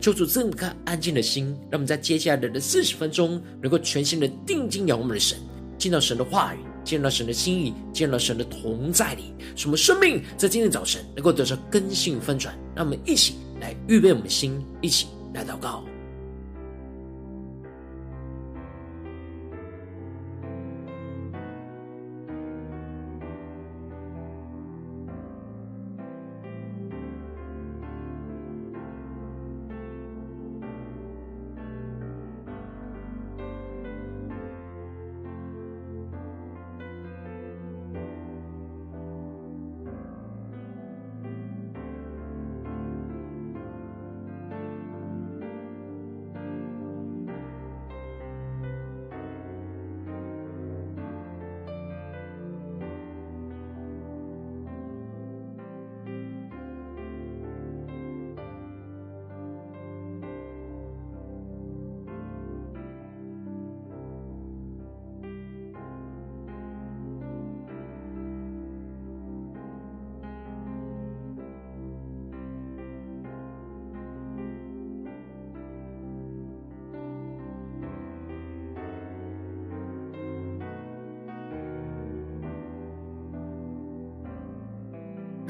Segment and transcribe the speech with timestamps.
[0.00, 5.36] 求主赐我们安静的心，让我们在接下来的四十分钟，能够全心的定睛仰望我们的神，
[5.76, 12.56] 见到神的话语，见到神的心意，见到神的同在里，什么生命在今天早晨能够得到更新翻转。
[12.74, 15.84] 让我们一起来预备我们的心，一起来祷告。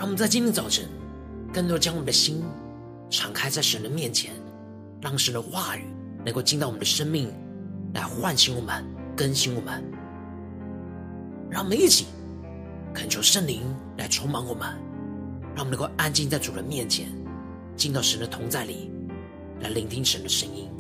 [0.09, 0.89] 我们在今天早晨，
[1.53, 2.43] 更多将我们的心
[3.11, 4.33] 敞开在神的面前，
[5.03, 5.85] 让神的话语
[6.25, 7.31] 能够进到我们的生命，
[7.93, 8.83] 来唤醒我们、
[9.15, 9.85] 更新我们。
[11.51, 12.07] 让我们一起
[12.95, 13.61] 恳求圣灵
[13.99, 14.67] 来充满我们，
[15.55, 17.07] 让我们能够安静在主人面前，
[17.77, 18.91] 进到神的同在里，
[19.61, 20.71] 来聆听神的声音。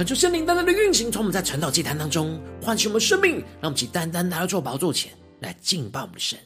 [0.00, 6.38] 恳求圣灵单单的运行，从我们在晨祷祭坛当中唤起我们生命，让我们起单单来到宝座前来敬拜我们的神。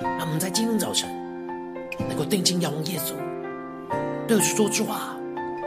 [0.00, 1.10] 让我们在今天早晨
[2.08, 3.16] 能够定睛仰望耶稣，
[4.28, 5.16] 对主说主啊，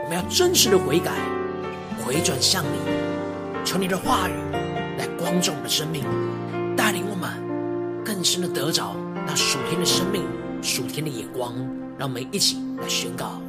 [0.02, 1.12] 我们要真实的悔改，
[2.02, 4.32] 回转向你，求你的话语
[4.96, 6.02] 来光照我们的生命，
[6.74, 8.96] 带领我们更深的得着
[9.26, 10.24] 那属天的生命、
[10.62, 11.54] 属天的眼光。
[11.98, 13.42] 让我们一起来宣告。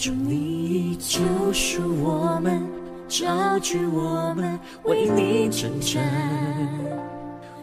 [0.00, 1.18] 主你救
[1.52, 2.62] 赎我们，
[3.08, 6.00] 召聚我们，为你征战。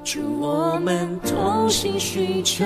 [0.03, 2.65] 主我们同心寻求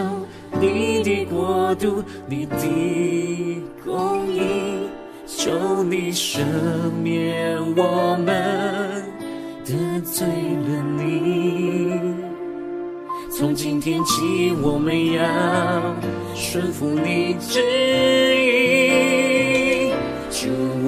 [0.59, 4.41] 你的国度，你的公义，
[5.27, 6.39] 求你赦
[7.03, 9.03] 免我们
[9.63, 11.93] 得罪了你。
[13.37, 15.23] 从今天起，我们要
[16.33, 17.61] 顺服你旨
[18.35, 18.88] 意。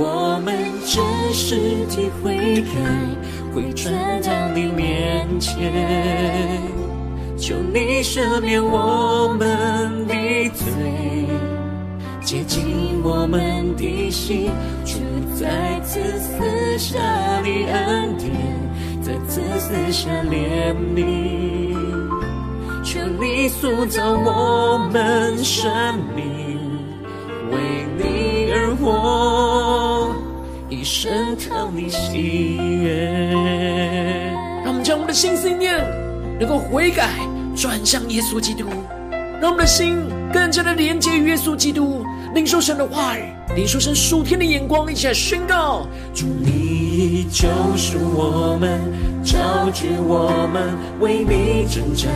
[0.04, 2.74] 我们真实体会开，
[3.54, 5.54] 回转到你面前，
[7.38, 10.16] 求你赦免我们的
[10.56, 10.66] 罪，
[12.20, 14.50] 洁净我们的心，
[14.84, 14.98] 主
[15.40, 16.98] 再次赐下
[17.44, 18.32] 你恩典，
[19.04, 21.78] 再次赐下怜悯，
[22.84, 25.72] 求你塑造我们生
[26.16, 26.58] 命，
[27.52, 29.21] 为你而活。
[31.12, 33.12] 一生讨你喜悦。
[34.64, 35.76] 让我们将我们的心思念
[36.40, 37.10] 能够悔改，
[37.54, 38.64] 转向耶稣基督，
[39.42, 39.98] 让我们的心
[40.32, 43.26] 更加的连接耶稣基督，领受神的话语，
[43.58, 48.80] 领受神属天的眼光，一起来宣告：主你救赎我们，
[49.22, 52.10] 召聚我们，为你征战。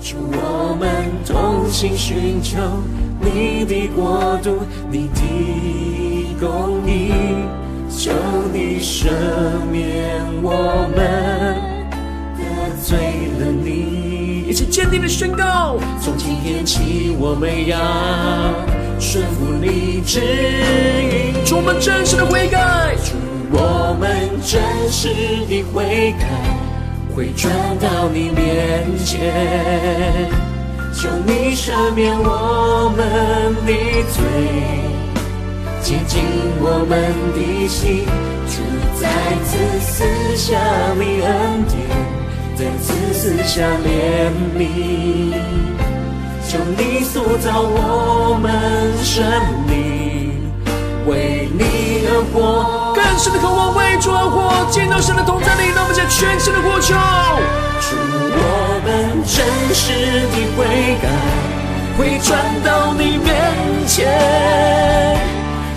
[0.00, 2.56] 主我们同心寻求
[3.20, 4.58] 你的国度，
[4.90, 5.20] 你的。
[6.40, 7.10] 公义，
[7.90, 8.12] 求
[8.52, 9.10] 你赦
[9.72, 11.56] 免我们
[12.36, 12.40] 得
[12.80, 12.96] 罪
[13.40, 14.44] 了你。
[14.48, 17.76] 一起坚定的宣告：从今天起，我们要
[19.00, 21.44] 顺服你旨意。
[21.44, 22.94] 主，我们真实的悔改。
[23.04, 23.16] 主，
[23.50, 25.08] 我们真实
[25.48, 26.28] 的悔改，
[27.16, 30.30] 会转到你面前，
[31.00, 33.72] 求你赦免我们的
[34.10, 34.20] 罪，
[35.80, 36.20] 洁净
[36.60, 38.04] 我们的心，
[38.48, 38.58] 主
[39.00, 39.06] 再
[39.44, 40.58] 次赐下
[40.98, 41.78] 你恩典，
[42.56, 45.32] 再次赐下怜悯，
[46.48, 48.50] 求你塑造我们
[49.04, 49.24] 生
[49.68, 50.34] 命，
[51.06, 52.87] 为你而活。
[53.08, 56.94] 更深的渴望为主而活，见到神的同在里，让我们全新的呼求。
[57.80, 57.96] 主，
[58.36, 59.34] 我们真
[59.72, 59.86] 实
[60.28, 60.58] 的悔
[61.00, 61.08] 改，
[61.96, 62.28] 回转
[62.62, 63.26] 到你面
[63.86, 64.04] 前，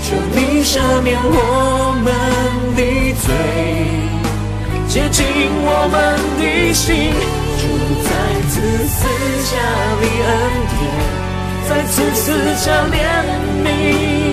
[0.04, 2.12] 求你赦免我们
[2.76, 2.82] 的
[3.24, 3.26] 罪，
[4.90, 5.24] 洁净
[5.64, 5.96] 我们
[6.38, 7.14] 的心。
[7.62, 7.64] 主
[8.04, 8.10] 再
[8.50, 9.08] 次赐
[9.48, 9.50] 下
[10.02, 10.30] 你恩
[10.68, 10.80] 典，
[11.70, 12.26] 再次赐
[12.58, 12.94] 下怜
[13.64, 14.31] 悯。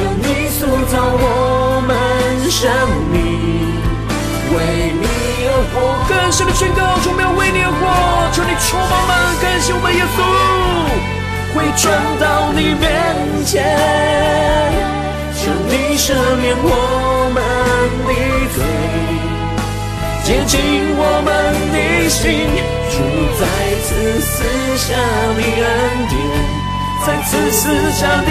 [0.00, 1.92] 求你塑造我们
[2.50, 2.72] 生
[3.12, 3.20] 命，
[4.56, 4.56] 为
[4.96, 5.04] 你
[5.44, 5.76] 而活。
[6.08, 7.84] 更深的宣告，主，我们要为你而活。
[8.32, 9.12] 求你充满们，
[9.42, 10.18] 感谢我们耶稣，
[11.52, 13.52] 会转到你面前。
[15.36, 17.38] 求你赦免我们
[18.08, 18.10] 的
[18.56, 18.58] 罪，
[20.24, 20.56] 洁净
[20.96, 21.28] 我们
[21.74, 22.48] 的心。
[22.88, 22.96] 主
[23.38, 23.44] 再
[23.84, 24.32] 次赐
[24.78, 24.96] 下
[25.36, 26.59] 你恩典。
[27.06, 28.28] 再次赐下怜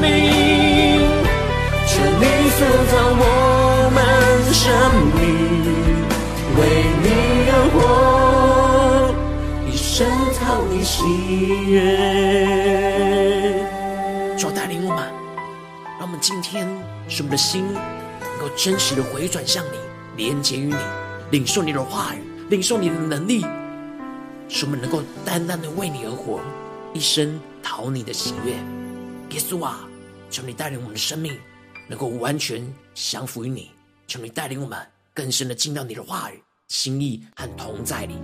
[0.00, 0.04] 悯，
[1.88, 2.58] 求你塑
[2.90, 3.20] 造我
[3.92, 3.98] 们
[4.52, 4.62] 生
[5.16, 5.20] 命，
[6.56, 6.60] 为
[7.02, 7.04] 你
[7.50, 7.76] 而活，
[9.68, 10.06] 一生
[10.38, 11.02] 讨你喜
[11.68, 11.74] 悦。
[14.38, 15.02] 主带领我们，
[15.98, 16.64] 让我们今天
[17.08, 19.78] 使我们的心能够真实的回转向你，
[20.16, 20.76] 连接于你，
[21.30, 23.44] 领受你的话语，领受你的能力，
[24.48, 26.38] 使我们能够单单的为你而活，
[26.92, 27.40] 一生。
[27.66, 29.80] 讨你的喜悦，耶稣啊，
[30.30, 31.36] 求你带领我们的生命
[31.88, 32.64] 能够完全
[32.94, 33.72] 降服于你。
[34.06, 34.78] 求你带领我们
[35.12, 38.14] 更深的进到你的话语、心意和同在里。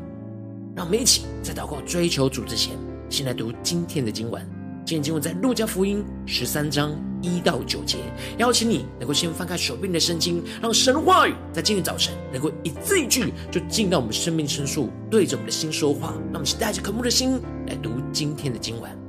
[0.77, 2.79] 让我们一起在祷告、追求主之前，
[3.11, 4.49] 先来读今天的经文。
[4.87, 7.99] 今天经文在路加福音十三章一到九节。
[8.39, 16.13] 邀请你能够先翻开手边的圣经，让神的话语在今天早晨能够一字一句就进到我们生命深处，对着我们的心说话。
[16.27, 19.02] 让我们先带着渴慕的心来读今天的经文。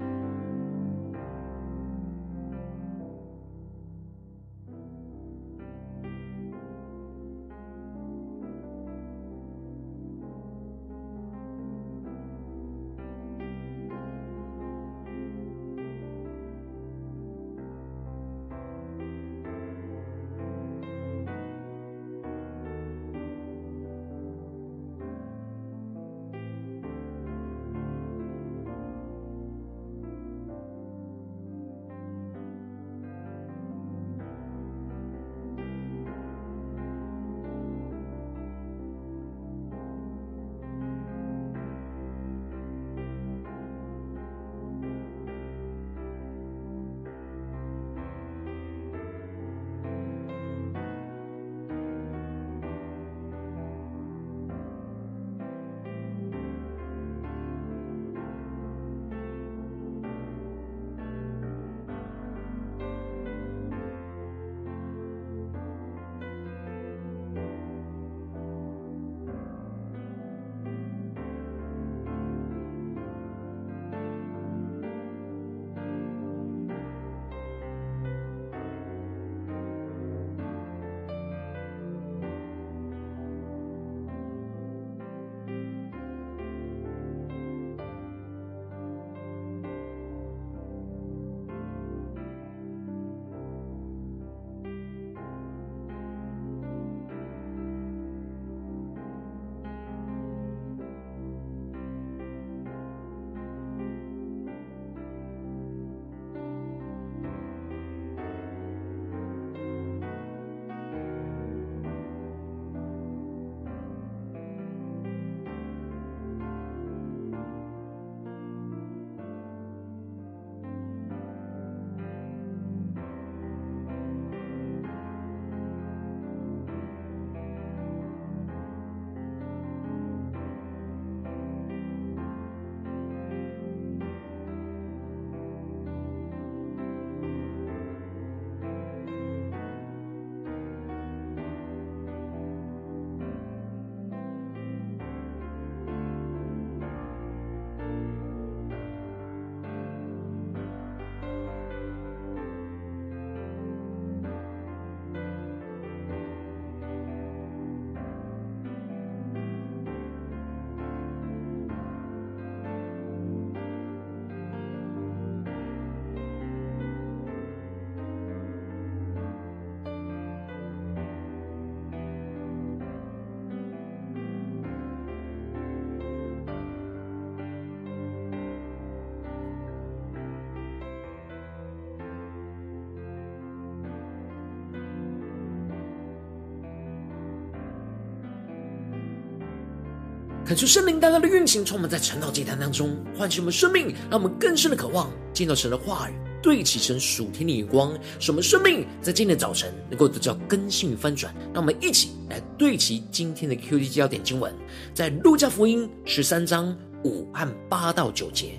[190.54, 201.34] 恳求圣灵大大的运行，充满在晨祷祭坛当中，唤醒我们生命，让我们更深的渴望见到神的话语，对齐神属天的眼光，使我们生命在今天的早晨能够得到更新与翻转。
[201.52, 204.54] 让我们一起来对齐今天的 QD 焦点经文，
[204.94, 208.52] 在路加福音十三章五和八到九节。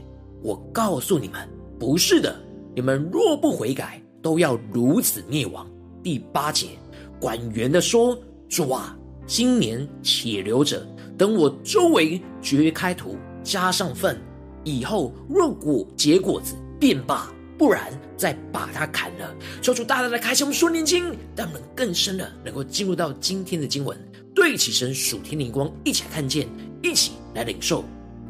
[0.43, 1.49] 我告诉你们，
[1.79, 2.37] 不是的，
[2.75, 5.65] 你们若不悔改，都要如此灭亡。
[6.03, 6.71] 第八节，
[7.21, 8.19] 管园的说
[8.51, 8.99] ：“主啊，
[9.29, 10.85] 今年且留着。”
[11.17, 14.21] 等我周围掘开土，加上粪，
[14.65, 19.35] 以后若果结果子便罢，不然再把它砍了。
[19.63, 21.05] 求主大大的开启我们属灵眼睛，
[21.37, 23.97] 让我们更深的能够进入到今天的经文，
[24.35, 26.49] 对齐神属天灵光，一起来看见，
[26.83, 27.85] 一起来领受。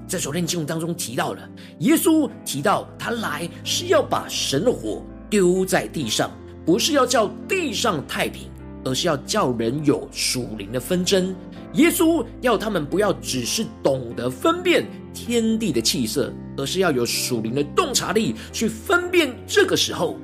[0.06, 1.48] 在昨天经文当中提到了，
[1.78, 6.30] 耶稣提到他来是要把神的火丢在地上，
[6.66, 8.50] 不是要叫地上太平，
[8.84, 11.34] 而是要叫人有属灵的纷争。
[11.74, 20.16] 耶稣要他们不要只是懂得分辨天地的气色，而是要有属灵的洞察力去分辨这个时候，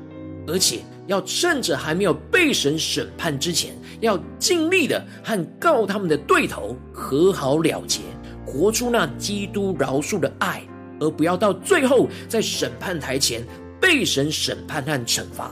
[0.47, 8.00] 而且要趁着还没有被神审判之前，要尽力的和告他们的对头和好了结，
[8.47, 10.62] 活出那基督饶恕的爱，
[11.00, 13.42] 而不要到最后在审判台前
[13.80, 15.50] 被神审判和惩罚。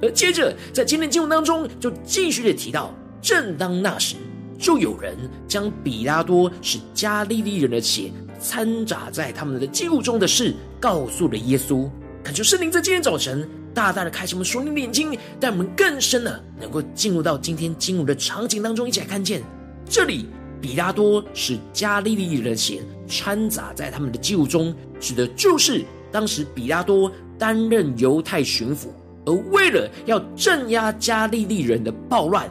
[0.00, 4.16] 而接着在今天经文当中，就继续的提到，正当那时。
[4.58, 8.10] 就有人将比拉多使加利利人的血
[8.40, 11.88] 掺杂在他们的祭物中的事告诉了耶稣。
[12.24, 19.40] 恳求圣灵在今天早晨大大的开启我们属灵的眼睛，带我们更深的能够进入到今天经文的场景当中，一起来看见
[19.88, 20.26] 这里
[20.60, 28.88] 比拉多使加利利人的血掺杂在他们的祭物中，指的就是当时比拉多担任犹太巡抚，
[29.24, 32.50] 而为了要镇压加利利人的暴乱。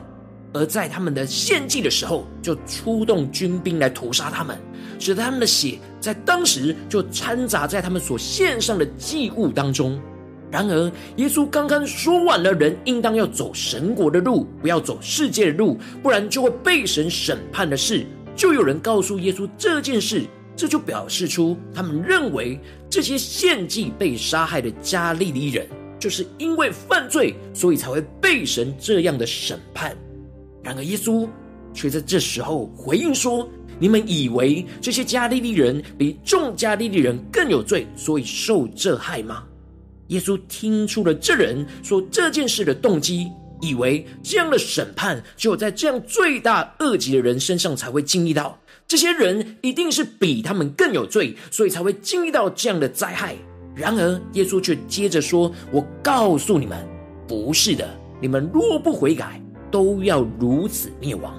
[0.57, 4.57] 而在他们的献祭的时候，就出动军兵来屠杀他们，
[4.97, 9.99] 使得他们的血在当时就掺杂在他们所献上的祭物当中。
[10.49, 20.23] 然而，耶稣刚刚说完了，人应当要走神国的路，不要走世界的路，不然就会被神审判的事，就有人告诉耶稣这件事，
[20.55, 22.57] 这就表示出他们认为
[22.89, 25.67] 这些献祭被杀害的加利利人，
[25.99, 29.95] 就是因为犯罪，所以才会被神这样的审判。
[30.67, 31.25] 然而，耶稣
[31.73, 33.47] 却在这时候回应说
[33.79, 39.45] ：“你们以为这些加利利人比众加利利人更有罪，所以受这害吗？”
[40.07, 43.31] 耶稣听出了这人说这件事的动机，
[43.61, 48.59] 以为这样的审判只有在这样罪大恶极的人身上才会经历到。
[48.85, 53.37] 这些人一定是比他们更有罪，所以才会经历到这样的灾害。
[53.73, 56.85] 然而，耶稣却接着说：“我告诉你们，
[57.25, 57.89] 不是的。
[58.19, 61.33] 你们若不悔改。”都要如此灭亡。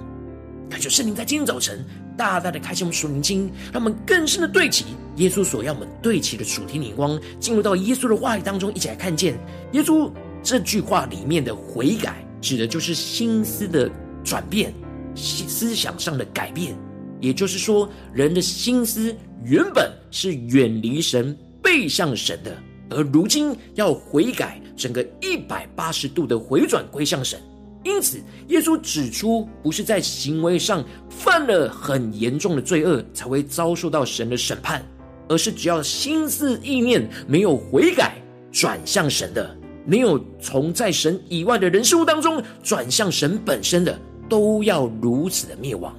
[0.69, 1.83] 感谢圣灵在今天早晨
[2.15, 9.37] 大大的开启我们属灵经，让我们更深的对齐耶稣所要我们对齐的属天灵光，进入到耶稣的话语当中，一起来看见
[9.71, 10.11] 耶稣
[10.43, 13.89] 这句话里面的悔改，指的就是心思的
[14.23, 14.73] 转变，
[15.15, 16.77] 思想上的改变。
[17.19, 22.55] 也就是说，人的心思原本是远离神、背向神的，
[22.89, 27.37] 而如今要悔改，整个一百八十度的回转归向神。
[27.83, 28.19] 因此，
[28.49, 34.83] 耶稣指出，不是在行为上犯了很严重的罪恶才会遭受到神的审判，
[35.29, 38.21] 而是只要心思意念没有悔改、
[38.51, 39.55] 转向神的，
[39.85, 45.95] 没有从在神以外的人事物当中转向神本身的，都要如此的灭亡。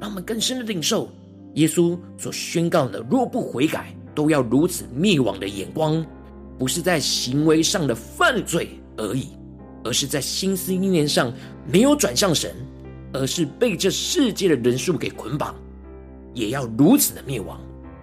[0.00, 1.10] 让我们更深的领受
[1.54, 6.06] 耶稣所宣告的：若不悔改，都要如此灭亡的眼光，
[6.56, 9.30] 不是在行为上的犯罪而已。
[9.84, 11.32] 而是在心思意念上
[11.66, 12.54] 没有转向神，
[13.12, 15.54] 而是被这世界的人数给捆绑，
[16.34, 17.60] 也要如此的灭亡。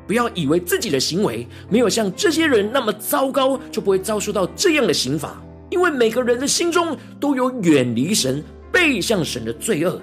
[0.07, 5.41] 不要以为自己的行为没有像这些人那么糟糕，就不会遭受到这样的刑罚。
[5.71, 9.99] 因为每个人的心中都有远离神、背向神的罪恶。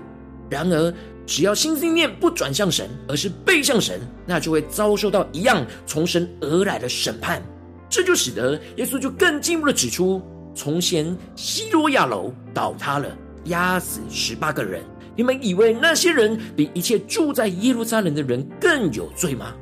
[0.50, 0.92] 然而，
[1.24, 7.40] 只要心思念不转向神，而是背向神，那就会遭受到一样从神而来的审判。
[7.88, 10.20] 这就使得耶稣就更进一步的指出。
[10.54, 14.82] 从前西罗亚楼倒塌了，压死十八个人。
[15.14, 19.54] 你们以为那些人比一切住在耶路撒冷的人更有罪吗？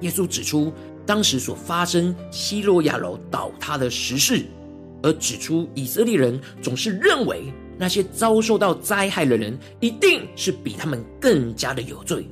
[0.00, 0.72] 耶稣指出
[1.04, 4.42] 当时所发生西罗亚楼倒塌的实事，
[5.02, 12.26] 而指出以色列人总是认为那些遭受到灾害的人一定是比他们更加的有罪。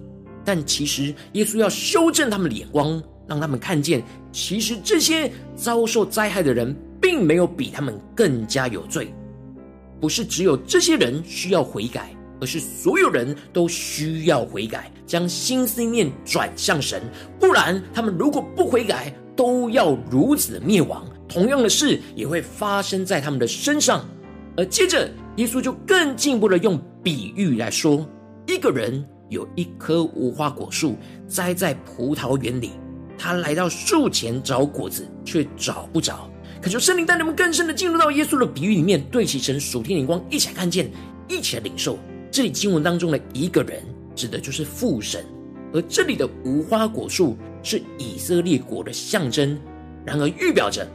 [0.44, 4.02] 但其实耶稣要修正他们的眼光，让他们看见，
[4.32, 6.74] 其实这些遭受灾害的人。
[7.00, 9.12] 并没有比他们更加有罪，
[10.00, 17.02] 不是只有这些人需要悔改，而是所有人都需要悔改，将心思念转向神。
[17.38, 21.06] 不然，他们如果不悔改，都要如此灭亡。
[21.28, 24.04] 同样的事也会发生在他们的身上。
[24.56, 28.08] 而接着，耶稣就更进一步的用比喻来说：
[28.46, 30.96] 一个人有一棵无花果树
[31.28, 32.72] 栽在葡萄园里，
[33.16, 36.28] 他来到树前找果子，却找不着。
[36.60, 40.90] 可求圣灵带领我们更深的进入到耶稣的比喻里面，对齐神属天灵光，一起来看见，
[41.28, 41.98] 一起来领受。
[42.30, 43.82] 这里经文当中的一个人，
[44.14, 45.24] 指的就是父神，
[45.72, 49.58] 而这里的无花果树是以色列国的象征，
[50.04, 50.86] 然而预表着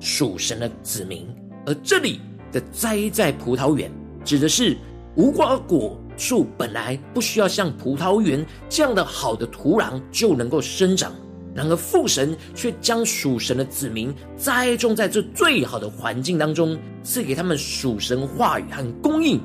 [0.00, 1.26] 属神的子民。
[1.66, 3.90] 而这里的栽在葡萄园，
[4.24, 4.76] 指的是
[5.16, 11.12] 无花果树本来不需要像葡萄园这样的好的土壤就能够生长。
[11.54, 19.40] 然而父神却将属神的子民栽种在这最好的环境当中，赐给他们属神话语和供应。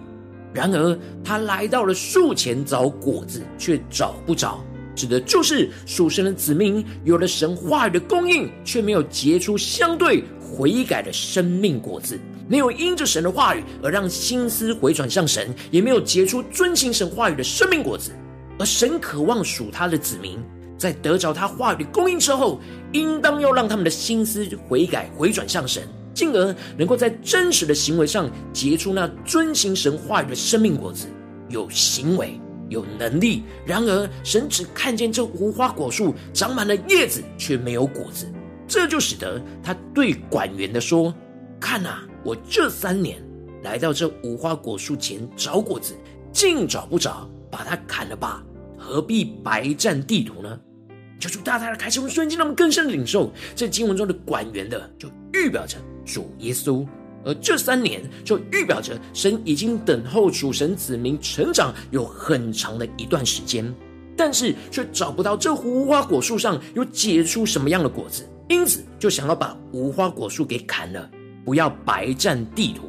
[0.54, 4.64] 然而他来到了树前找果子，却找不着，
[4.96, 18.12] 指的就是属神的子民有了神话语的供应，却没有结出相对悔改的生命果子，没有因着神的话语而让心思回转向神，也没有结出遵行神话语的生命果子。
[18.58, 20.40] 而神渴望属他的子民。
[20.78, 22.60] 在得着他话语的供应之后，
[22.92, 31.08] 应当要让他们的心思悔改、回转向神，进而能够在真实的行为上结出那遵行神话语的生命果子，
[31.50, 33.44] 有行为、有能力。
[33.66, 38.28] 然而，神只看见这无花果树长满了叶子，却没有果子，
[38.68, 41.14] 这就使得他对管园的说
[41.60, 43.24] ：“看啊，我这三年
[43.64, 45.96] 来到这无花果树前找果子，
[46.34, 48.44] 竟找不着，把它砍了吧。”
[48.78, 50.60] 何必白占地土呢？
[51.26, 56.86] 求主大大的开启我们瞬间，让我们更深的领受这经文中的管园的，就预表着主耶稣；
[57.24, 63.74] 而这三年就预表着神已经等候主神子民成长有很长的一段时间，
[64.16, 71.10] 但是却找不到这无花果树上有结出什么样的果子，因此就想要把无花果树给砍了，
[71.44, 72.84] 不要白占地土。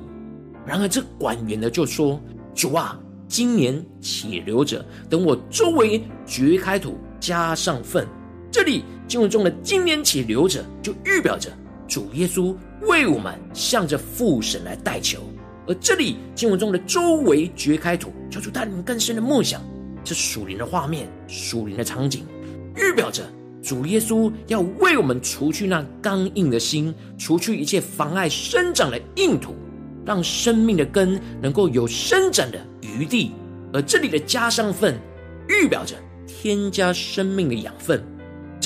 [0.66, 2.20] 然而这管园的就说
[2.54, 8.06] ：“主啊。”今年且留着，等我周围掘开土，加上粪。
[8.56, 11.50] 这里经文中的“今年起留着”，就预表着
[11.86, 12.56] 主耶稣
[12.88, 15.20] 为我们向着父神来代求。
[15.66, 19.60] 而这里经文中的“周围掘开土”，求主带领更深的梦想，
[20.02, 22.24] 这属灵的画面、属灵的场景，
[22.76, 23.30] 预表着
[23.62, 29.54] 主耶稣要为我们除去那刚硬的心，除去一切妨碍生长的硬土。
[30.06, 33.32] 让生命的根能够有伸展的余地，
[33.70, 34.98] 而这里的加上粪，
[35.46, 35.94] 预表着
[36.26, 38.02] 添加生命的养分。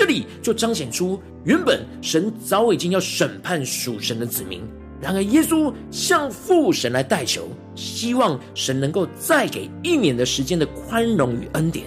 [0.00, 4.62] 这里就彰显出原本神早已经要审判属神的子民，
[4.98, 11.84] 然而耶稣向父神来代求，希望神能够再给一年的时间的宽容与恩典，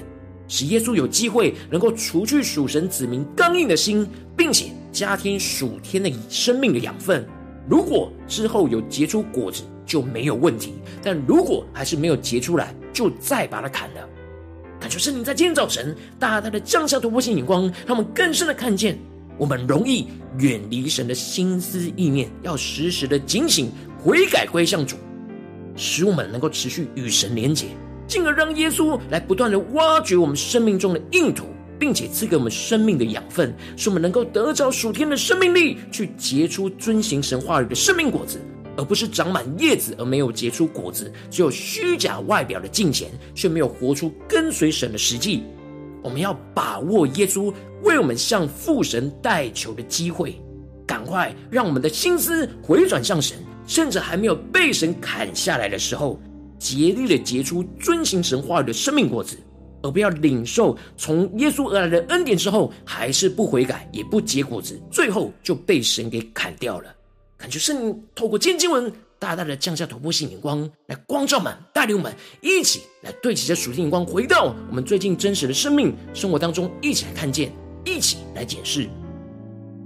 [0.48, 7.26] 使耶稣有机会能够除去属神子民刚硬的心，并且加添属天的生命的养分。
[7.68, 14.08] 如果之后有结出果子，就没有问题；但如果还是没有结出来，就再把它砍了。
[14.84, 19.00] 感谢圣灵在今天早晨大大的降下突破性眼光，让我们更深的看见，
[19.38, 23.72] 我们容易远离神的心思意念，要时时的警醒
[24.04, 24.98] 悔改归向主，
[25.78, 27.68] 使我们能够持续与神连结，
[28.10, 31.46] 进而让耶稣来不断的挖掘我们生命中的硬土。
[31.80, 38.40] 并且赐给我们生命的养分，使我们能够得着属天的生命力，去结出遵行神话语的生命果子，
[38.78, 45.44] 而不是长满叶子而没有结出果子，只有虚假外表的敬虔，却没有活出跟随神的实际。
[46.02, 50.36] 我们要把握耶稣为我们向父神代求的机会，
[50.86, 56.20] 赶快让我们的心思回转向神，甚至还没有被神砍下来的时候，
[56.60, 59.38] 竭力的结出遵行神话语的生命果子。
[59.86, 66.96] 而不要领受从耶稣而来的恩典之后，还是不悔改，也不结果子，最后就被神给砍掉了。
[67.44, 77.52] 感觉圣灵透过今经文，大大的降下突破性眼光，来光照们，带领我们一起来对齐这属性眼光，回到我们最近真实的生命生活当中，一起来看见，
[77.84, 78.88] 一起来检视。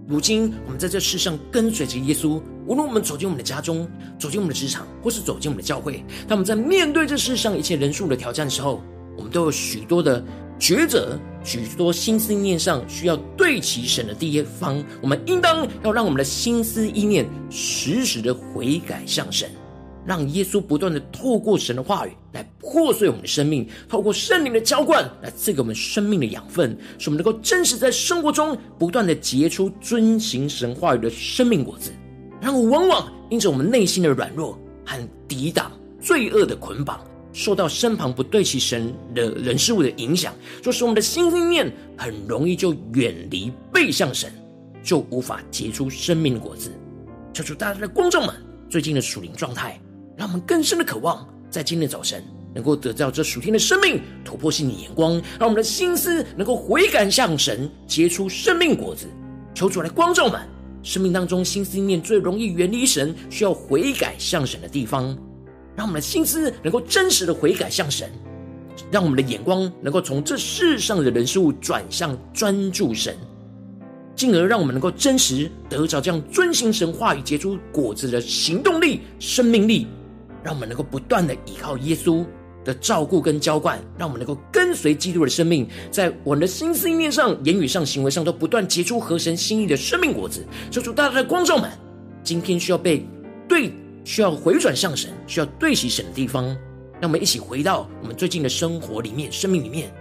[0.08, 3.90] 如今我们在这世上跟随着耶稣，无论我们走进我们的家中，
[4.20, 8.84] 走进我们的职场，或是走进我们的教会，当我们在面对这世上一切人数的挑战的时候，
[9.18, 10.24] 我们都有许多的
[10.60, 14.84] 抉择，许多心思意念上需要对齐神的地方。
[15.02, 19.50] 我们应当要让我们的心思意念时时的悔改向神，
[20.06, 31.92] 让耶稣不断的透过神的话语来破碎我们的生命，透过圣灵的浇灌来赐给我们生命的养分，使我们能够真实在生活中不断的结出遵行神话语的生命果子。
[32.42, 37.00] 然后往往因着我们内心的软弱和抵挡罪恶的捆绑。
[37.38, 44.34] 受到身旁不对齐神的人事物的影响，就使我们的心思念很容易就远离背向神，
[44.84, 46.72] 就无法结出生命的果子。
[47.36, 48.34] 求主大家的观众们
[48.68, 49.80] 最近的属灵状态，
[50.18, 52.24] 让我们更深的渴望，在今天早晨
[52.56, 59.06] 能够得到这属天的生命突破性的眼光，让我们的心思能够悔改向神，结出生命果子。
[59.54, 60.42] 求主来观众们，
[60.82, 65.16] 生命当中心思念最容易远离神，需要悔改向神的地方。
[65.78, 68.10] 让我们的心思能够真实的悔改向神，
[68.90, 73.16] 让我们的眼光能够从这世上的人事物转向专注神，
[74.16, 79.86] 进而让我们能够真实得着这样遵行神话语结出果子的行动力、生命力。
[80.44, 82.26] 让我们能够不断的依靠耶稣
[82.64, 90.44] 的照顾跟浇灌，让我们能够跟随基督的生命，在我们的心思意念上、言语上、行为上都不断结出合神心意的生命果子。
[90.72, 91.70] 求主大大的光照们，
[92.24, 93.06] 今天需要被
[93.48, 93.72] 对。
[94.08, 96.46] 需要回转向神，需要对齐神的地方，
[96.94, 99.94] 让我们一起回到我们最近的生活里面、生命里面。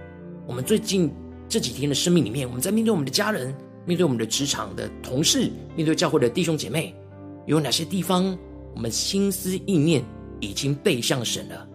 [0.47, 1.13] 我们最近
[1.49, 3.53] 这几天的生命里面，我们在面对我们的家人、
[3.85, 6.95] 面对我们的职场的同事、面对教会的弟兄姐妹，
[7.47, 8.39] 有哪些地方
[8.77, 10.05] 我们心思意念
[10.39, 11.67] 已经背向神了，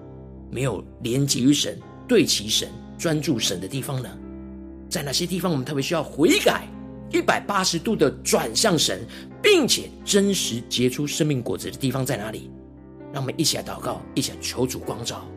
[0.50, 4.10] 没有连接于神、对齐神、专注神的地方呢？
[4.88, 6.66] 在哪些地方我们特别需要悔改？
[7.12, 9.06] 一百八十度的转向神，
[9.42, 12.50] 并且真实结出生命果子的地方在哪里？
[13.12, 15.28] 让我们一起来祷告，一起来求主光照。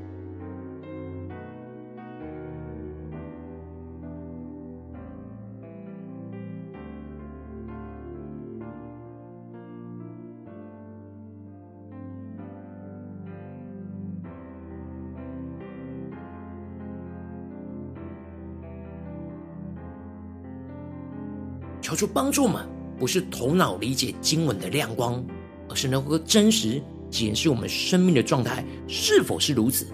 [21.95, 22.67] 求主帮助我们，
[22.99, 25.25] 不是头脑理解经文的亮光，
[25.69, 29.87] 而是能够真实检视我们生命的状态是否是如此。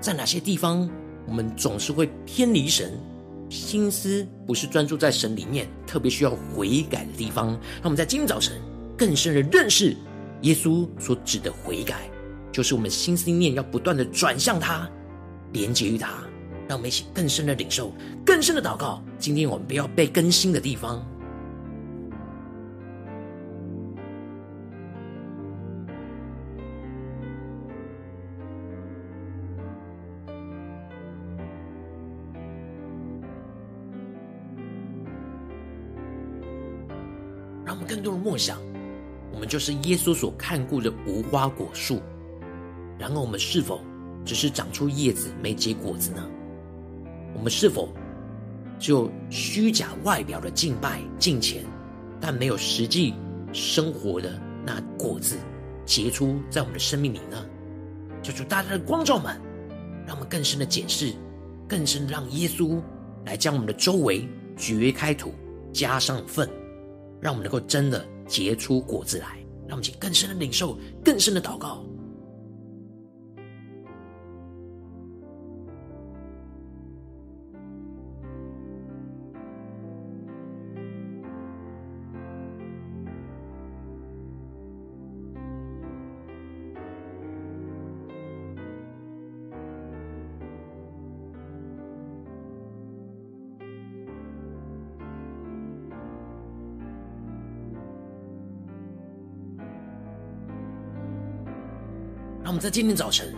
[0.00, 0.88] 在哪些地方，
[1.26, 2.92] 我们总是会偏离神，
[3.48, 7.48] 心思不是专注在神里面，特别需要悔改的地方。
[7.48, 8.60] 让我们在今早晨
[8.96, 9.96] 更深的认识
[10.42, 12.10] 耶稣所指的悔改，
[12.52, 14.86] 就是我们心思念要不断的转向他，
[15.52, 16.22] 连接于他。
[16.68, 17.90] 让我们一起更深的领受，
[18.26, 19.02] 更深的祷告。
[19.18, 21.02] 今天我们不要被更新的地方，
[37.64, 38.58] 让我们更多的默想，
[39.32, 42.02] 我们就是耶稣所看顾的无花果树。
[42.98, 43.80] 然而，我们是否
[44.22, 46.22] 只是长出叶子，没结果子呢？
[47.38, 47.88] 我们是否
[48.78, 51.64] 就虚假外表的敬拜敬虔，
[52.20, 53.14] 但没有实际
[53.52, 55.36] 生活的那果子
[55.86, 57.46] 结出在我们的生命里呢？
[58.22, 59.40] 求主大家的光照们，
[60.04, 61.14] 让我们更深的检视，
[61.68, 62.80] 更深的让耶稣
[63.24, 65.32] 来将我们的周围掘开土，
[65.72, 66.48] 加上粪，
[67.20, 69.38] 让我们能够真的结出果子来。
[69.68, 71.84] 让我们请更深的领受，更深的祷告。
[102.58, 103.32] 在今天早晨，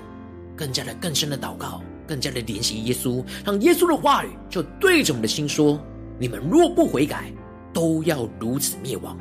[0.56, 5.78] 更加的、更深的祷告，更加的联系耶稣，让耶稣的话语就对着我们的心说：
[6.18, 7.32] 你们若不悔改，
[7.72, 9.18] 都要如此灭亡。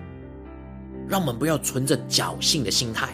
[1.08, 3.14] 让我们不要存着侥幸的心态，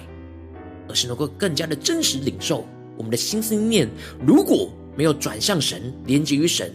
[0.87, 2.65] 而是能够更加的真实领受
[2.97, 3.89] 我们的心思念。
[4.25, 6.71] 如果没有转向神，连接于神，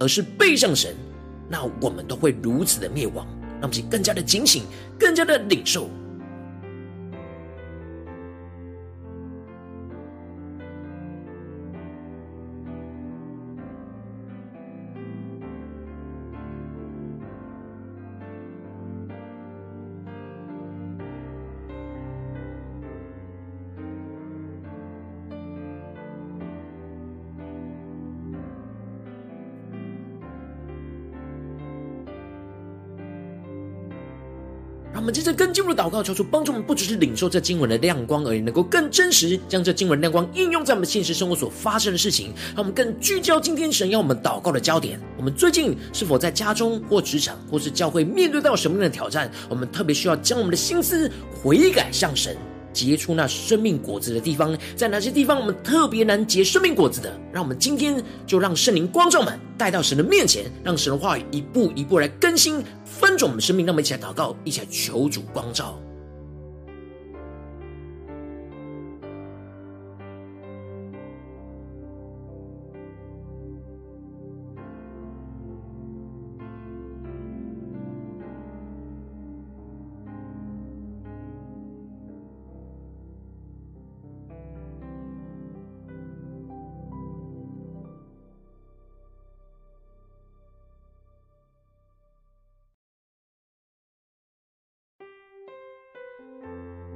[0.00, 0.94] 而是背向神，
[1.48, 3.26] 那我们都会如此的灭亡。
[3.60, 4.64] 让我们更加的警醒，
[4.98, 5.88] 更加的领受。
[35.22, 42.34] 接着更进一步的祷告，求主帮助我们，不只是领受这经文的亮光而已，能够更真实将这经文亮光应用在我们现实生活所发生的事情。
[42.56, 44.98] 让我们更聚焦今天神要我们祷告的焦点。
[45.16, 49.30] 我们最近是否在家中或职场或是教会面对到什么样的挑战？
[49.48, 51.08] 我们特别需要将我们的心思
[51.40, 52.36] 悔改向神，
[52.72, 57.16] 结出那生命果子的地方，在哪些地方我们特别难结生命果子的？
[57.32, 63.66] 让我们今天就让圣灵光照们带到神的面前，让神的话语一步一步来更新翻转我们的生命。
[63.66, 65.78] 让我们一起来祷告，一起来求主光照。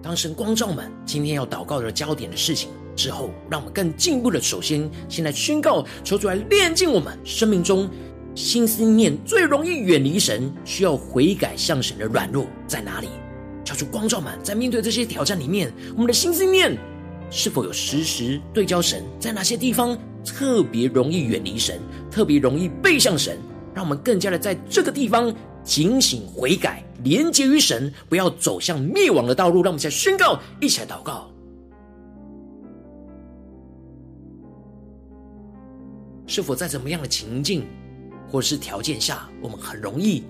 [0.07, 7.90] 当神光照们今天要祷告的焦点的事情之后，让我们更进一步的，首先先来宣告，求主来炼净我们生命中
[8.33, 13.09] 心思念最容易远离神、需要悔改向神的软弱在哪里？
[13.64, 16.79] 求主光照们，在面对这些挑战里面，我们的心思念
[17.29, 19.03] 是否有时时对焦神？
[19.19, 21.81] 在哪些地方特别容易远离神，
[22.12, 23.37] 特别容易背向神？
[23.75, 25.35] 让我们更加的在这个地方
[25.67, 26.83] 警醒悔改。
[27.05, 29.63] 连接于神，不要走向灭亡的道路。
[29.63, 31.31] 让我们一起来宣告，一起来祷告。
[36.27, 37.65] 是否在怎么样的情境
[38.29, 40.25] 或者是条件下，我们很容易，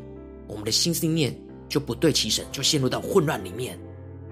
[0.49, 1.35] 我们的心思念
[1.68, 3.79] 就不对齐神，就陷入到混乱里面，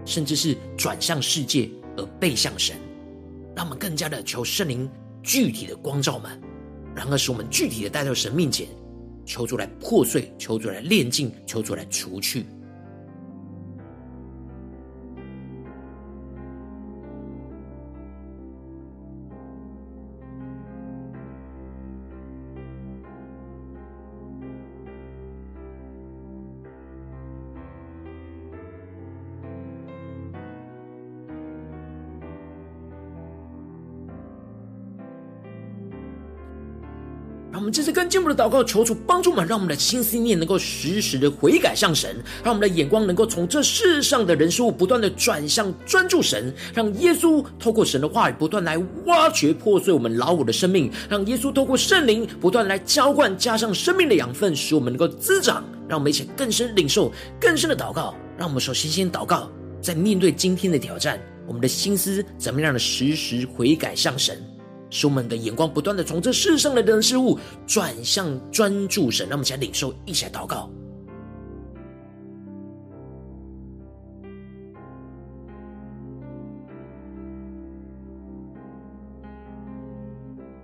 [0.04, 2.76] 甚至是转向世界而背向神？
[3.54, 4.90] 让我们更加的求圣灵
[5.22, 6.38] 具体的光照们，
[6.94, 8.66] 然而使我们具体的带到神面前。
[9.24, 12.44] 求主来破碎，求主来炼净，求主来除去。
[37.54, 55.64] 让我们这次更进一步的祷告，求主帮助我们，让我们的心思念能够时时的悔改向神，让我们的眼光能够从这世上的人事物不断的转向专注神，让耶稣透过神的话语不断来挖掘破碎我们老我的生命，让耶稣透过圣灵不断来浇灌加上生命的养分，使我们能够滋长。
[55.88, 58.16] 让我们一起更深领受更深的祷告。
[58.36, 59.48] 让我们首先先祷告，
[59.80, 64.42] 在面对今天的挑战，我们的心思怎么样的时时悔改向神。
[64.94, 70.70] 使我们的眼光不断的从这世上的人事物转向专注神，让我们一起来领受，一起来祷告，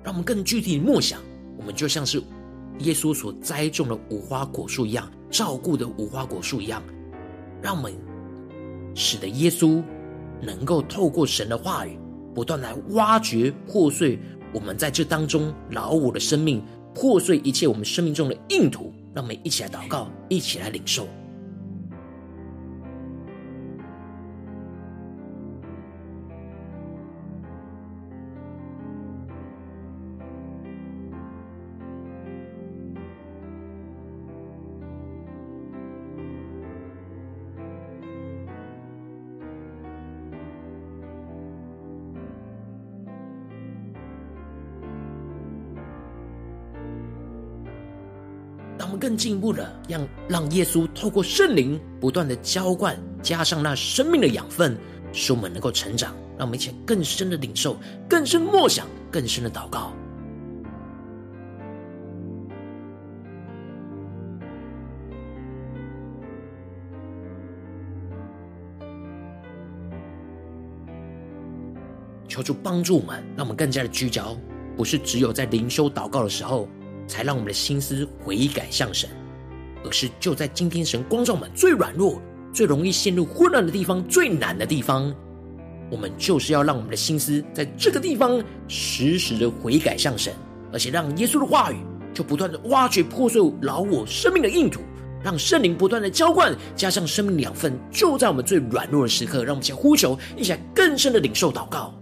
[0.04, 1.20] 让我们更具体默想，
[1.58, 2.22] 我们就像是
[2.78, 6.80] 耶稣所栽种的无花果树一样，照顾的无花果树一样，
[7.60, 7.92] 让我们
[8.94, 9.82] 使得耶稣
[10.40, 11.98] 能够透过神的话语。
[12.34, 14.18] 不断来挖掘、破碎
[14.52, 16.62] 我们在这当中老我的生命，
[16.94, 21.06] 破碎一切我们生命中的硬土，让我们一起来祷告，一起来领受。
[49.00, 54.76] 更进一步的，让让耶稣透过圣灵不断的浇灌，加上那生命的养分，
[55.12, 56.14] 使我们能够成长。
[56.36, 57.76] 让我们一起更深的领受，
[58.08, 59.92] 更深默想，更深的祷告。
[72.26, 74.34] 求主帮助我们，让我们更加的聚焦，
[74.76, 76.68] 不是只有在灵修祷告的时候。
[77.10, 79.10] 才让我们的心思悔改向神，
[79.84, 85.12] 而是就在今天神光照我们最软弱、最容易陷入混乱的地方、最难的地方，
[85.90, 90.32] 我们就是要让我们的心思在这个地方时时的悔改向神，
[90.72, 91.76] 而且让耶稣的话语
[92.14, 94.80] 就不断的挖掘破碎老我生命的硬土，
[95.22, 101.92] 让圣灵不断的浇灌，加上生命养分，就在我们最软弱的时刻，让我们先呼求，一起来更深的领受祷告。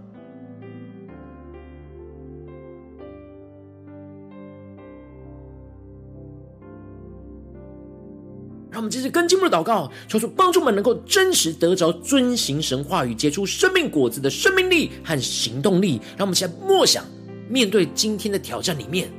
[8.79, 15.99] 让我们继续跟进步的祷告，求主帮助我们能够真实得着遵行神话语、结出生命果子的生命力和行动力。
[16.15, 17.03] 让我们现在默想，
[17.49, 19.11] 面对今天的挑战里面，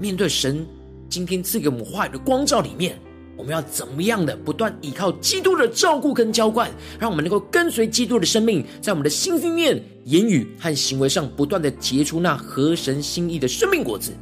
[0.00, 0.66] 面对神
[1.10, 2.98] 今天赐给我们话语的光照里面，
[3.36, 14.12] 我们要怎么样的不断依靠基督的照顾跟浇灌，让我们能够跟随基督的生命，在我们的心、心念、言语和行为上，不断的结出那合神心意的生命果子。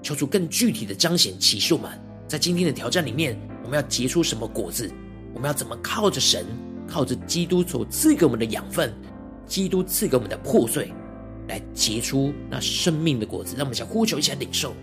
[0.00, 1.90] 求主更具体的彰显启示我们，
[2.28, 3.36] 在今天的挑战里面，
[3.70, 4.90] 我们要结出什么果子？
[5.32, 6.44] 我们要怎么靠着神，
[6.88, 8.92] 靠着基督所赐给我们的养分，
[9.46, 10.92] 基督赐给我们的破碎，
[11.46, 13.54] 来结出那生命的果子？
[13.56, 14.74] 让我们想呼求一下领受。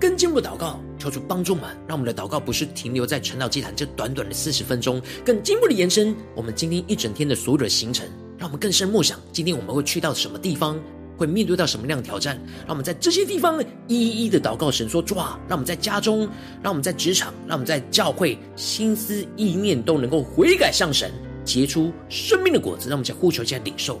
[0.00, 8.08] 更进一步祷告，求主帮助我们，让我们的祷告不是停留在晨祷祭坛这短短的四十分钟，更进一步的延伸我们今天一整天的所有的行程，
[8.38, 10.80] 让我们更深默想今天我们会去到什么地方，
[11.18, 16.20] 会面对到什么样的挑战，让我们在这些地方一一一的祷告神说：主啊，让我们在家中，
[16.62, 21.12] 让我们在职场，让我们在教会，心思意念都能够悔改向神，
[21.44, 24.00] 结出生命的果子，让我们在呼求一下领受。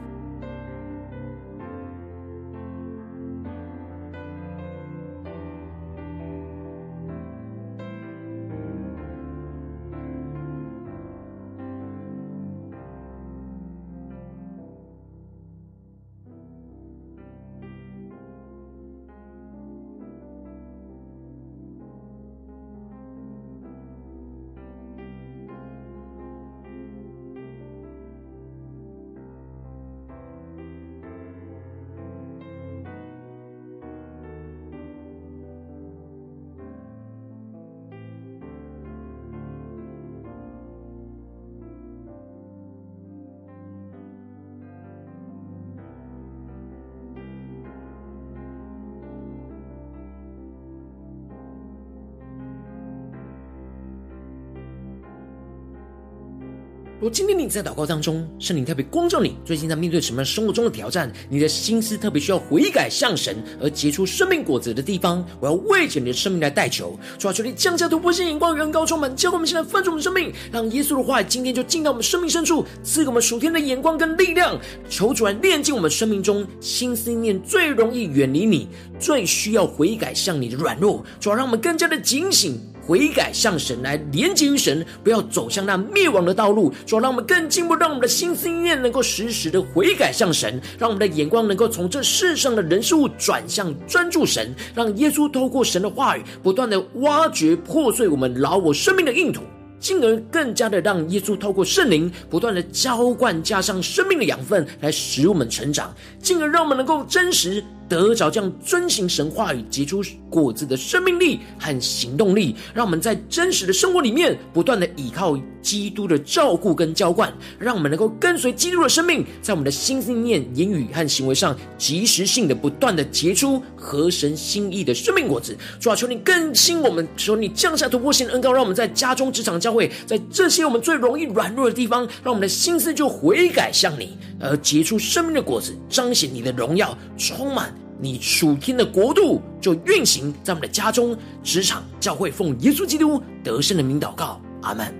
[57.01, 61.11] 如今天你在祷告当中，圣灵特别光照你，最近在面对什么样生活中的挑战？
[61.29, 66.95] 你的心思特别需要悔改向神而结出生命果子的地方，我要为着你的生命来代求。
[67.17, 74.55] 主啊，求你降下突破性眼光，远高充满，教会我们现在翻转我们生命，让耶稣的话语今天就进到我们生命深处，赐给我们属天的眼光跟力量。
[74.87, 78.67] 求主来炼净我们生命中心思念最容易远离你、
[78.99, 81.03] 最需要悔改向你的软弱。
[81.19, 82.61] 主啊，让我们更加的警醒。
[82.85, 86.73] 悔改向神来连接于神，不要走向那灭亡的道路。
[86.85, 99.41] 主，让我们更进步，让我们的心思意念能够时时的悔改向神，让我们的眼光能够从这世上的人事物转向专注神，让耶稣透过神的话语，不断的挖掘破碎我们老我生命的硬土。
[99.79, 125.57] 进而更加的让耶稣透过圣灵不断的浇灌，加上生命的养分，来使我们成长，进而让我们能够真实得着这样遵行神话语结出果子的生命力和行动力，让我们在真实的生活里面不断的依靠基督的照顾跟浇灌，让我们能够跟随基督的生命，在我们的心思念、言语和行为上，及时性的不断的结出合神心意的生命果子。
[125.77, 144.91] 主啊，求你更新我们，求你降下突破性的恩膏，让我们在家中、职场、教会，在这些我们最容易软弱的地方，让我们的心思就悔改向你，而结出生命的果子，彰显你的荣耀，充满你属天的国度，就运行在我们的家中、职场、教会，奉耶稣基督得胜的名祷告，阿门。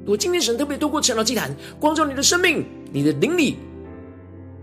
[0.00, 3.56] 如果今天神特别透过晨祷祭坛光照你的生命，你的灵里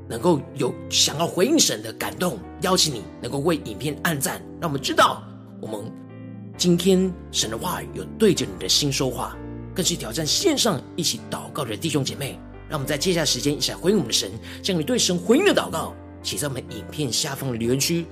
[0.08, 5.24] 能够有想要回应神的感动，邀请你能够为影片按赞，让我们知道
[5.60, 5.80] 我们
[6.56, 9.36] 今天神的话语有对着你的心说话，
[9.74, 12.40] 更是挑战线上一起祷告的弟兄姐妹。
[12.70, 14.30] 让我们在接下来时间一起来回应我们的神，
[14.62, 15.96] 将你对神回应的祷告
[16.28, 18.06] 写在我们影片下方的留言区，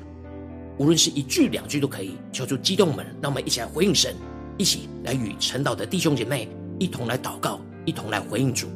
[0.78, 4.16] 无论是一句两句都可以，求助激动我们，让我们一起来回应神，
[4.58, 6.48] 一起来与陈岛的弟兄姐妹
[6.80, 8.70] 一同来祷告，一同来回应主。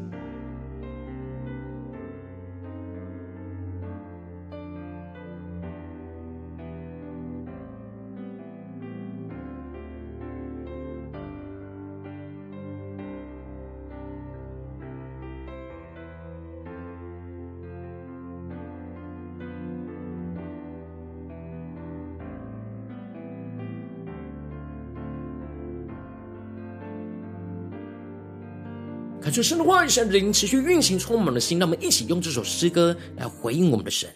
[29.29, 31.59] 感受神的话语，神灵持续运行，充满我们的心。
[31.59, 34.09] 让我们一起用这首诗歌来回应我们的神，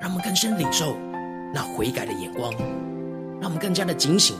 [0.00, 0.96] 让我们更深领受
[1.54, 2.52] 那悔改的眼光，
[3.40, 4.34] 让我们更加的警醒，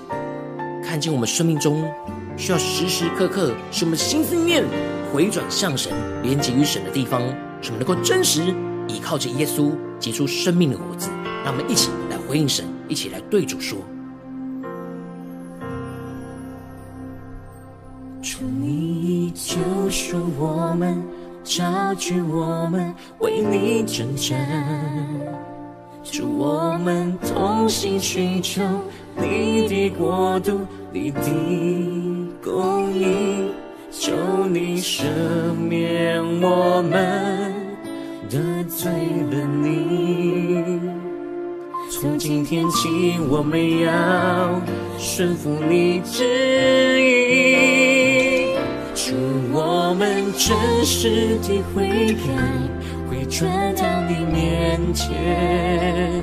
[0.82, 1.88] 看见我们生命中
[2.36, 4.64] 需要时时刻刻使我们心思念
[5.12, 5.92] 回转向神、
[6.24, 7.22] 连接于神的地方，
[7.62, 8.52] 使我们能够真实
[8.88, 11.10] 依靠着耶稣结出生命的果子。
[11.44, 13.78] 让我们一起来回应神，一起来对主说。
[19.94, 21.00] 赎我们，
[21.44, 24.36] 招聚我们，为你征战。
[26.02, 28.60] 主我们同心寻求
[29.16, 31.20] 你的国度，你的
[32.42, 33.06] 公义，
[33.92, 34.10] 求
[34.50, 35.04] 你赦
[35.56, 37.54] 免我们
[38.28, 38.90] 得罪
[39.30, 40.80] 了你。
[41.88, 42.88] 从今天起，
[43.30, 44.60] 我们要
[44.98, 47.83] 顺服你旨意。
[49.52, 52.32] 我们真实的悔改，
[53.08, 56.22] 回转到你面前，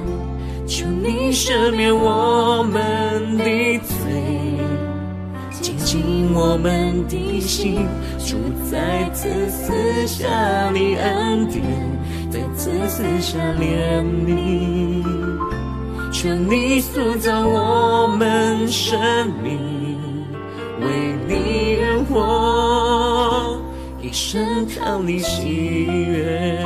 [0.66, 3.44] 求你赦免我们的
[3.80, 4.60] 罪，
[5.62, 7.86] 洁净我们的心。
[8.20, 8.38] 主，
[8.72, 11.64] 再次赐下你恩典，
[12.30, 15.04] 再次赐下怜悯，
[16.14, 18.98] 求你塑造我们生
[19.44, 19.60] 命，
[20.80, 20.88] 为
[21.28, 22.71] 你而活。
[24.12, 25.48] 一生讨你喜
[25.88, 26.60] 悦，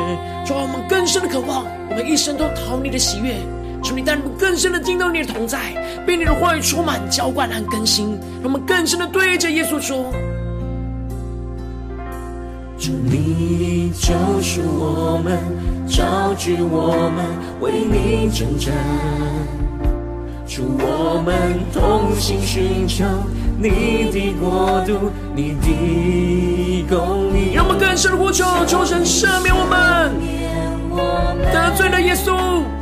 [0.44, 3.36] 主啊，我们更深的渴望，我们一生都讨你的喜悦。
[3.84, 5.60] 求你带我们更深的听到你的同在，
[6.08, 8.18] 被你的话语充满浇灌和更新。
[8.42, 10.12] 让我们更深的对着耶稣说：
[12.80, 15.38] 主，你救赎我们，
[15.88, 17.26] 召聚我们，
[17.62, 18.74] 为你征战。
[20.48, 23.06] 主，我们同心寻求。
[23.58, 30.12] 你的国度，你的公义，让我们更深的呼求，求神赦免我们，
[31.54, 32.36] 得罪了耶稣，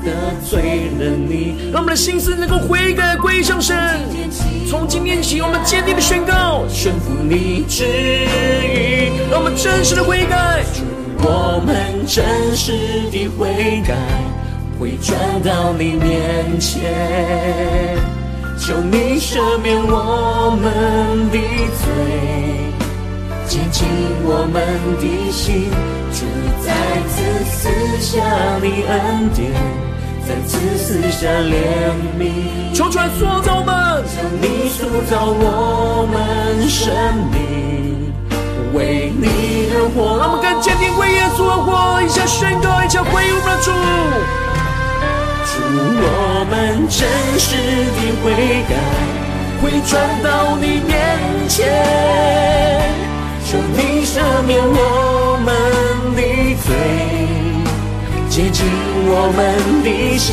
[0.03, 0.11] 得
[0.43, 3.78] 罪了你，让我们的心思能够悔改归向神。
[4.67, 10.63] 从今天起，我们坚定的宣告，顺服你旨意，让我们真实的悔改，
[11.19, 12.71] 我们真实
[13.11, 13.95] 的悔改，
[14.80, 18.22] 会转到你面前。
[18.58, 21.38] 求你赦免我们的
[21.80, 21.86] 罪，
[23.47, 23.88] 洁净
[24.24, 24.56] 我们
[24.99, 25.70] 的心。
[26.14, 26.26] 主
[26.64, 26.72] 再
[27.10, 28.22] 次赐下
[28.62, 29.51] 你恩典，
[30.26, 31.51] 再次赐下怜
[32.18, 32.22] 悯。
[32.74, 36.93] 求主来塑造我们，求你塑造我们生
[37.32, 38.14] 命，
[38.74, 40.18] 为你而活。
[40.20, 44.43] 让我们更坚定为耶稣而活，一下宣告，一起回应我们的主。
[45.76, 46.99] 我们真
[47.39, 47.55] 实
[47.95, 48.24] 的悔
[48.69, 48.71] 改，
[49.61, 50.91] 会转到你面
[51.49, 51.59] 前，
[53.45, 54.13] 求你赦
[54.45, 55.47] 免我们
[56.15, 56.21] 的
[56.63, 56.67] 罪，
[58.30, 58.65] 洁净
[59.07, 59.39] 我们
[59.84, 60.32] 的心。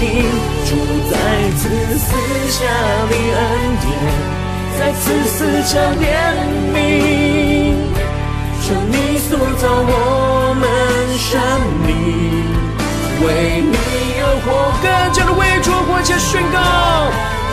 [0.66, 0.70] 主
[1.11, 1.12] 再
[1.57, 1.61] 次
[1.99, 2.09] 赐
[2.51, 2.59] 下
[3.09, 3.38] 你恩
[3.80, 3.88] 典，
[4.78, 6.05] 再次赐下怜
[6.74, 6.76] 悯，
[8.62, 9.28] 求你塑
[9.59, 10.62] 造我们
[11.18, 11.28] 生
[11.86, 11.88] 命，
[13.25, 13.77] 为你。
[14.23, 14.47] 而活
[14.83, 16.59] 更加的为主活，且宣告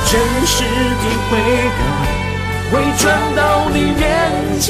[0.10, 1.32] 真实的悔
[1.78, 1.80] 改，
[2.72, 3.04] 会转
[3.36, 3.40] 到
[3.70, 4.06] 你面
[4.60, 4.68] 前，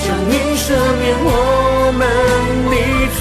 [0.00, 0.64] 求你赦
[1.00, 1.26] 免我
[1.96, 2.00] 们
[2.70, 2.74] 的
[3.18, 3.20] 罪，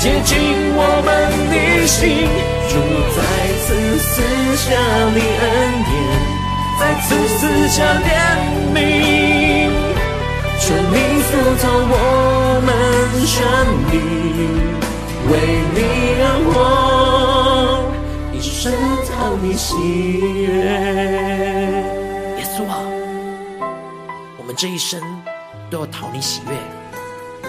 [0.00, 0.30] 洁净
[0.74, 1.08] 我们
[1.50, 1.54] 的
[1.86, 2.28] 心。
[2.68, 2.74] 主
[3.16, 3.18] 再
[3.64, 3.66] 次
[3.98, 4.06] 赐
[4.56, 4.66] 下
[5.14, 5.46] 你恩
[5.88, 5.90] 典，
[6.78, 7.06] 再次
[7.38, 8.06] 赐下怜
[8.74, 8.76] 悯，
[10.60, 10.94] 求你
[11.56, 12.68] 造我们
[13.26, 13.36] 生
[13.90, 13.94] 命。
[15.30, 15.32] 为
[15.74, 15.78] 你
[16.22, 16.56] 而活，
[18.32, 18.72] 一生
[19.06, 19.76] 讨你喜
[20.16, 20.64] 悦。
[22.38, 22.72] 耶稣啊，
[24.38, 25.00] 我们这一生
[25.70, 26.56] 都要讨你喜悦，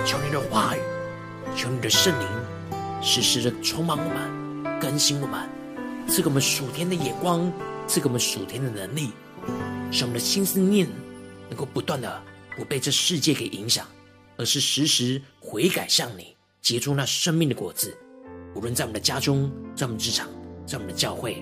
[0.06, 0.80] 求你的话语，
[1.56, 2.28] 求你的圣灵，
[3.02, 5.40] 时时的充满我们，更新我们，
[6.08, 7.50] 赐给我们属天的眼光，
[7.88, 9.14] 赐给我们属天的能力，
[9.90, 10.86] 使我们的心思念
[11.48, 12.22] 能够不断的
[12.60, 13.88] 不被这世界给影响，
[14.36, 17.98] 而是时时悔改向你，结出那生命的果子。
[18.54, 20.28] 无论在我们的家中，在我们职场，
[20.66, 21.42] 在我们的教会，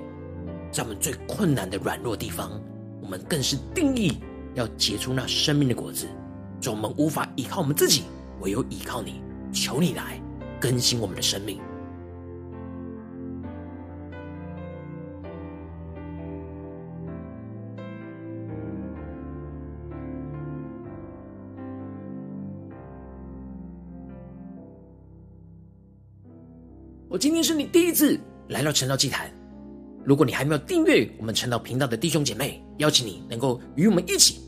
[0.71, 2.61] 在我们最困难的软弱地方，
[3.01, 4.19] 我们更是定义
[4.53, 6.07] 要结出那生命的果子。
[6.61, 8.03] 让我们无法依靠我们自己，
[8.41, 9.19] 唯有依靠你。
[9.51, 10.21] 求你来
[10.59, 11.59] 更新我们的生命。
[27.17, 29.31] 今天是你第一次来到晨祷祭坛，
[30.05, 34.39] 如果你还没有订阅我们晨祷频道的弟兄姐妹，邀请你能够与我们一起，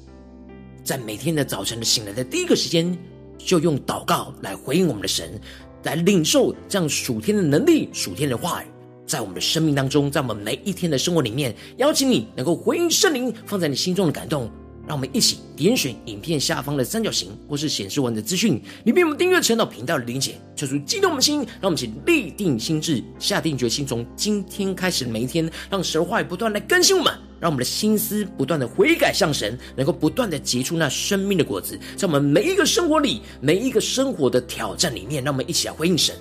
[0.84, 2.96] 在每天的早晨的醒来的第一个时间，
[3.40, 5.40] 就用祷告来回应我们的神，
[5.84, 8.68] 来领受这样属天的能力、属天的话语，
[9.08, 14.50] 在我们的生命当中，在我们每一天的生活里面，邀请你能够回应圣灵放在你心中的感动。
[14.90, 36.16] 让我们一起点选影片下方的三角形，或是显示文的资讯里面，我们订阅晨祷频道的连结，求主激动我们的心，让我们一起立定心志，下定决心，从今天开始的每一天，让神话语不断来更新我们，让我们的心思不断的悔改向神，能够不断的结出那生命的果子，在我们每一个生活里，每一个生活的挑战里面，让我们一起来回应神。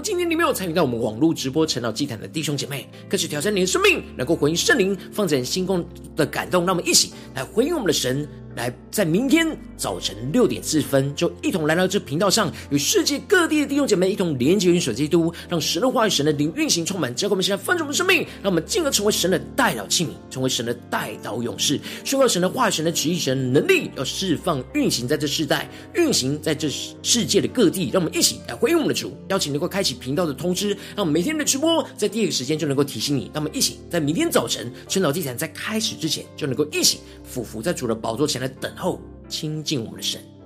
[0.00, 5.84] 今天你没有参与到我们网络直播成祷祭坛的弟兄姐妹，开始挑战你的生命，能够回应圣灵放在你心中
[6.14, 8.28] 的感动，让我们一起来回应我们的神。
[8.58, 27.90] 来，在明天早晨六点四分，就一同来到这频道上，与世界各地的弟兄姐妹一同连接、元首基督，让神的话语、神的灵运行充满，教灌我们现在丰盛的生命，让我们进而成为神的代祷器皿，成为神的代祷勇士，宣告神的话语、神的旨意、神的能力，要释放、运行在这世代，运行在这世界的各地。
[27.92, 33.30] 让我们一起来回应我们的主，邀请能够开启频道的通知，让我们每天的直播在第一个时间就能够提醒你。
[33.32, 38.47] 让我们一起在明天早晨晨祷祭坛在开始之前，就能够一起俯伏在主的宝座前来。
[38.60, 40.37] 等候亲近我们的神。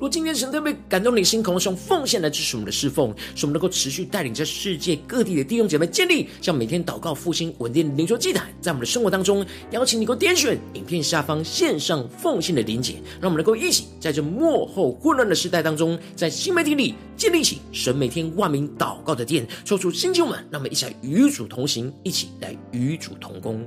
[0.00, 23.64] 若今天神特别感动你心，渴望用奉献来支持我们的侍奉，使我们能够持续带领在世界各地的弟兄姐妹建立，像每天祷告复兴稳定灵修祭坛，在我们的生活当中，邀请你能够点选影片下方线上奉献的连结，让我们能够一起在这幕后混乱的时代当中，在新媒体里建立起神每天万名祷告的殿，抽出新旧们，让我们一起来与主同行，一起来与主同工。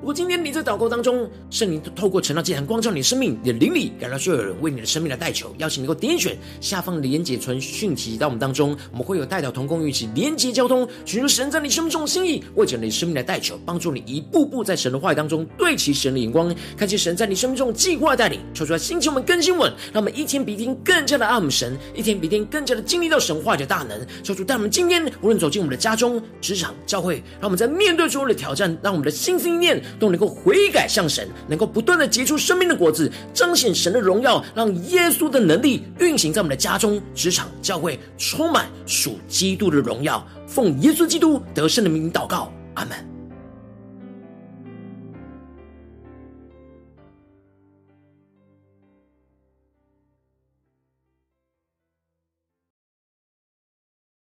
[0.00, 29.78] 如果今天你在祷告当中，圣灵透过晨祷祭坛光照你的生命，你的灵里感到需要有人为你的生命来代求，邀请你能够点选下方的连结传讯息到我们当中，我们会有代表同工一起连结交通，寻求神在你生命中的心意，为着你生命来代求，帮助你一步步在神的话语当中对齐神的眼光，看见神在你生命中的计划带领，求出来兴起我们更新我们，让我们一天比一天更加的爱我们神，一天比一天更加的经历到神话的大能，求主带我们今天无论走进我们的家中、职场、教会，让我们在面对所有的挑战，让我们的心思意念。
[29.98, 40.26] 都能够悔改向神，能够不断的结出生命的果子，彰显神的荣耀，让耶稣的能力运行在我们的家中、职场、教会，充满属基督的荣耀。
[40.46, 43.19] 奉耶稣基督得胜的名祷告，阿门。